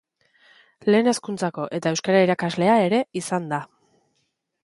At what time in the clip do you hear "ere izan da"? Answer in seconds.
2.87-3.63